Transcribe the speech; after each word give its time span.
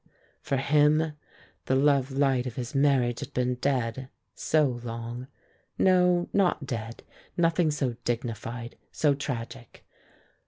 For 0.41 0.57
him 0.57 1.13
the 1.67 1.75
love 1.75 2.09
light 2.11 2.47
of 2.47 2.55
his 2.55 2.73
marriage 2.73 3.19
had 3.19 3.35
been 3.35 3.53
dead 3.61 4.09
so 4.33 4.81
long! 4.83 5.27
No, 5.77 6.27
not 6.33 6.65
dead; 6.65 7.03
nothing 7.37 7.69
so 7.69 7.93
dignified, 8.03 8.77
so 8.91 9.13
tragic. 9.13 9.85